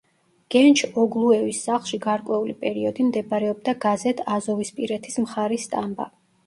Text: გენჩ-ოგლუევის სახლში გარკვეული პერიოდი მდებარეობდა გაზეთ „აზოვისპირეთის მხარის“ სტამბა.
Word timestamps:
გენჩ-ოგლუევის 0.53 1.59
სახლში 1.67 1.99
გარკვეული 2.07 2.57
პერიოდი 2.65 3.07
მდებარეობდა 3.11 3.79
გაზეთ 3.87 4.27
„აზოვისპირეთის 4.39 5.25
მხარის“ 5.27 5.71
სტამბა. 5.71 6.15